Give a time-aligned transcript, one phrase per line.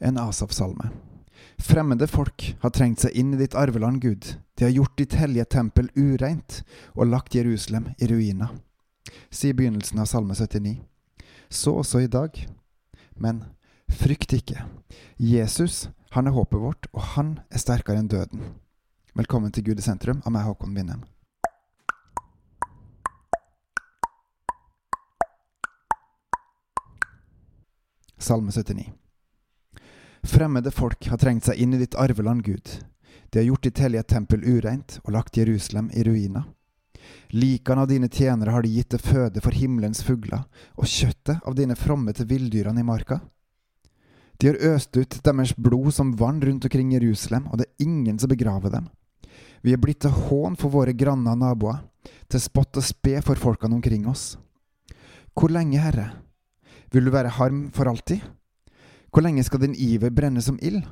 [0.00, 0.90] En Asaf-salme.
[1.58, 4.30] Fremmede folk har trengt seg inn i ditt arveland, Gud.
[4.56, 6.62] De har gjort ditt hellige tempel ureint
[6.94, 8.54] og lagt Jerusalem i ruiner.
[9.28, 10.78] Sier begynnelsen av Salme 79.
[11.52, 12.32] Så også i dag.
[13.20, 13.44] Men
[13.92, 14.64] frykt ikke.
[15.20, 18.54] Jesus, han er håpet vårt, og han er sterkere enn døden.
[19.12, 21.04] Velkommen til Gud i sentrum av meg, Håkon Winnem.
[28.16, 28.99] Salme 79.
[30.22, 32.68] Fremmede folk har trengt seg inn i ditt arveland, Gud.
[33.30, 36.44] De har gjort ditt hellige tempel ureint og lagt Jerusalem i ruiner.
[37.30, 40.42] Likene av dine tjenere har de gitt til føde for himmelens fugler,
[40.76, 43.20] og kjøttet av dine fromme til villdyrene i marka.
[44.40, 48.18] De har øst ut deres blod som vann rundt omkring Jerusalem, og det er ingen
[48.18, 48.88] som begraver dem.
[49.62, 51.82] Vi er blitt til hån for våre granner og naboer,
[52.28, 54.38] til spott og spe for folkene omkring oss.
[55.36, 56.08] Hvor lenge, Herre?
[56.90, 58.24] Vil du være harm for alltid?
[59.10, 60.84] Hvor lenge skal din iver brenne som ild?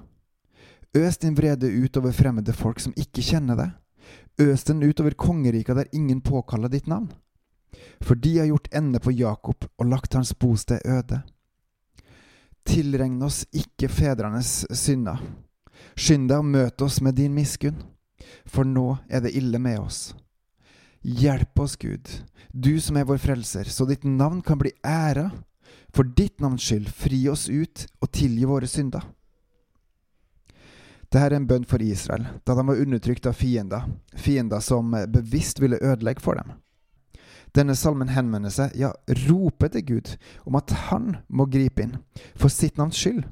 [0.96, 3.74] Øs din vrede ut over fremmede folk som ikke kjenner deg.
[4.40, 7.10] Øs den ut over kongeriket der ingen påkaller ditt navn.
[8.02, 11.20] For de har gjort ende på Jakob og lagt hans bosted øde.
[12.66, 15.20] Tilregn oss ikke fedrenes synder.
[15.94, 17.76] Skynd deg å møte oss med din miskunn,
[18.46, 20.00] for nå er det ille med oss.
[21.02, 22.08] Hjelp oss, Gud,
[22.50, 25.30] du som er vår frelser, så ditt navn kan bli æra
[25.94, 27.86] for ditt navns skyld, fri oss ut
[28.18, 29.04] tilgi våre synder.
[31.08, 35.62] Dette er en bønn for Israel, da de var undertrykt av fiender, fiender som bevisst
[35.62, 36.52] ville ødelegge for dem.
[37.56, 38.90] Denne salmen henvender seg, ja,
[39.24, 40.10] roper til Gud
[40.44, 41.96] om at han må gripe inn,
[42.36, 43.24] for sitt navns skyld.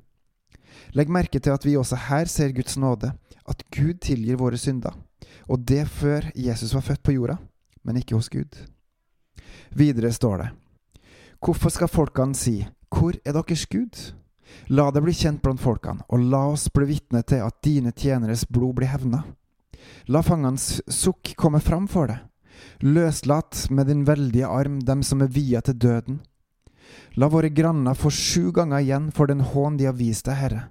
[0.97, 3.12] Legg merke til at vi også her ser Guds nåde,
[3.47, 4.97] at Gud tilgir våre synder,
[5.45, 7.37] og det før Jesus var født på jorda,
[7.84, 8.56] men ikke hos Gud.
[9.77, 10.48] Videre står det,
[11.45, 14.15] Hvorfor skal folkene si, Hvor er deres Gud?
[14.69, 18.47] La det bli kjent blant folkene, og la oss bli vitne til at dine tjeneres
[18.48, 19.25] blod blir hevna.
[20.11, 22.25] La fangenes sukk komme fram for deg.
[22.80, 26.21] Løslat med din veldige arm dem som er via til døden.
[27.16, 30.65] La våre granner få sju ganger igjen for den hån de har vist deg, Herre.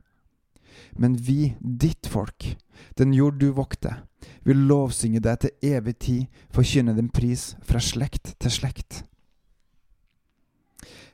[0.95, 2.55] Men vi, ditt folk,
[2.95, 4.05] den jord du vokter,
[4.47, 6.21] vil lovsynge deg til evig tid,
[6.53, 9.03] forkynne din pris fra slekt til slekt.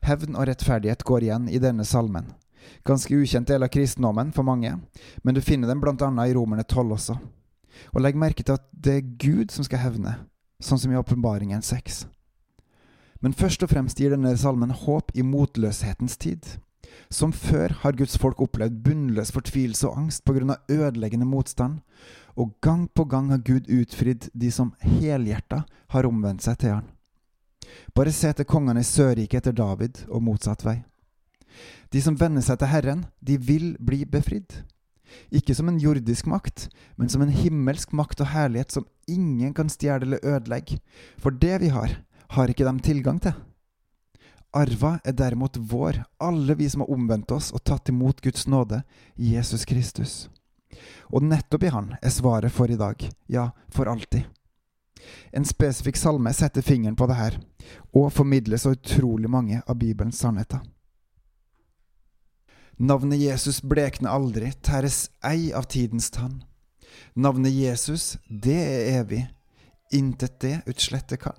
[0.05, 2.31] Hevn og rettferdighet går igjen i denne salmen.
[2.87, 4.77] Ganske ukjent del av kristendommen for mange,
[5.23, 7.17] men du finner den annet i Romerne 12 også.
[7.93, 10.15] Og legg merke til at det er Gud som skal hevne,
[10.61, 12.05] sånn som i Åpenbaringen 6.
[13.21, 16.57] Men først og fremst gir denne salmen håp i motløshetens tid.
[17.09, 21.81] Som før har Guds folk opplevd bunnløs fortvilelse og angst av ødeleggende motstand,
[22.35, 26.87] og gang på gang har Gud utfridd de som helhjerta har omvendt seg til Han.
[27.95, 30.81] Bare se til kongene i Sørriket etter David, og motsatt vei.
[31.91, 34.61] De som venner seg til Herren, de vil bli befridd.
[35.31, 39.69] Ikke som en jordisk makt, men som en himmelsk makt og herlighet som ingen kan
[39.71, 40.79] stjele eller ødelegge,
[41.19, 41.97] for det vi har,
[42.31, 43.35] har ikke de tilgang til.
[44.51, 48.81] Arva er derimot vår, alle vi som har omvendt oss og tatt imot Guds nåde,
[49.15, 50.27] Jesus Kristus.
[51.11, 54.27] Og nettopp i Han er svaret for i dag, ja, for alltid.
[55.31, 57.39] En spesifikk salme setter fingeren på det her,
[57.95, 60.59] og formidler så utrolig mange av Bibelens sannheter.
[62.81, 66.39] Navnet Jesus blekner aldri, tæres ei av tidens tann.
[67.13, 69.19] Navnet Jesus, det er evig,
[69.93, 71.37] intet det utslette kan.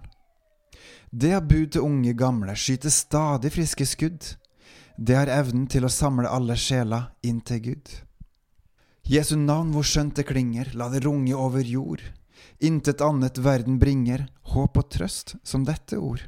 [1.10, 4.22] Det har bud til unge gamle, skyter stadig friske skudd.
[4.94, 7.91] Det har evnen til å samle alle sjeler inn til Gud.
[9.10, 12.06] Jesu navn hvor skjønt det klinger, la det runge over jord.
[12.62, 16.22] Intet annet verden bringer, håp og trøst, som dette ord.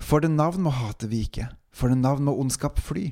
[0.00, 3.10] For det navn må hatet vike, for det navn må ondskap fly.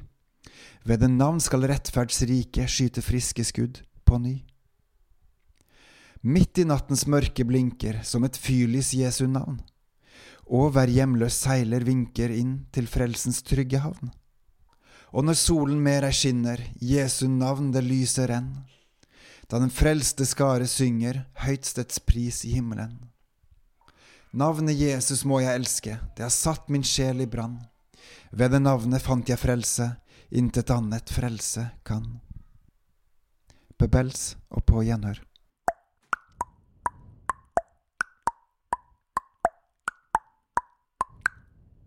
[0.85, 4.39] Ved den navn skal rettferdsrike skyte friske skudd på ny.
[6.21, 9.61] Midt i nattens mørke blinker som et fyrlys Jesu navn,
[10.45, 14.11] og hver hjemløs seiler vinker inn til frelsens trygge havn.
[15.17, 18.51] Og når solen mer ei skinner, Jesu navn det lyser enn,
[19.51, 22.99] da den frelste skare synger høytstets pris i himmelen.
[24.31, 27.57] Navnet Jesus må jeg elske, det har satt min sjel i brann.
[28.31, 29.89] Ved det navnet fant jeg frelse,
[30.31, 32.21] intet annet frelse kan.
[33.79, 35.23] Bebels og på gjenhør.